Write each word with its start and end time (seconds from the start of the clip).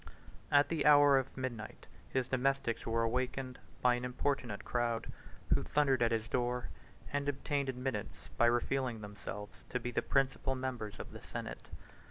2 0.01 0.07
At 0.55 0.69
the 0.69 0.87
hour 0.87 1.19
of 1.19 1.37
midnight, 1.37 1.85
his 2.09 2.27
domestics 2.27 2.87
were 2.87 3.03
awakened 3.03 3.59
by 3.83 3.93
an 3.93 4.03
importunate 4.03 4.65
crowd, 4.65 5.11
who 5.53 5.61
thundered 5.61 6.01
at 6.01 6.11
his 6.11 6.27
door, 6.27 6.69
and 7.13 7.29
obtained 7.29 7.69
admittance 7.69 8.27
by 8.35 8.47
revealing 8.47 9.01
themselves 9.01 9.63
to 9.69 9.79
be 9.79 9.91
the 9.91 10.01
principal 10.01 10.55
members 10.55 10.99
of 10.99 11.11
the 11.11 11.21
senate. 11.21 11.67